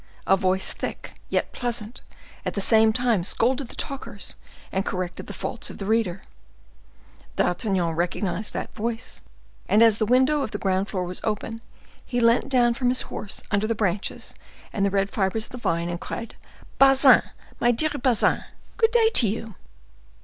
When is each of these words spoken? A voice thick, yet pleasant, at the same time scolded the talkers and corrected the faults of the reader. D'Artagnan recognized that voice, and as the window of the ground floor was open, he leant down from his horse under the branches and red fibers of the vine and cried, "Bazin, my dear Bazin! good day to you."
A 0.25 0.35
voice 0.35 0.73
thick, 0.73 1.21
yet 1.29 1.51
pleasant, 1.53 2.01
at 2.43 2.55
the 2.55 2.59
same 2.59 2.91
time 2.91 3.23
scolded 3.23 3.67
the 3.67 3.75
talkers 3.75 4.35
and 4.71 4.83
corrected 4.83 5.27
the 5.27 5.31
faults 5.31 5.69
of 5.69 5.77
the 5.77 5.85
reader. 5.85 6.23
D'Artagnan 7.35 7.91
recognized 7.91 8.51
that 8.55 8.73
voice, 8.73 9.21
and 9.69 9.83
as 9.83 9.99
the 9.99 10.07
window 10.07 10.41
of 10.41 10.49
the 10.49 10.57
ground 10.57 10.89
floor 10.89 11.03
was 11.03 11.21
open, 11.23 11.61
he 12.03 12.19
leant 12.19 12.49
down 12.49 12.73
from 12.73 12.89
his 12.89 13.03
horse 13.13 13.43
under 13.51 13.67
the 13.67 13.75
branches 13.75 14.33
and 14.73 14.91
red 14.91 15.11
fibers 15.11 15.45
of 15.45 15.51
the 15.51 15.59
vine 15.59 15.87
and 15.87 16.01
cried, 16.01 16.33
"Bazin, 16.79 17.21
my 17.59 17.69
dear 17.69 17.89
Bazin! 17.89 18.43
good 18.77 18.89
day 18.91 19.11
to 19.13 19.27
you." 19.27 19.53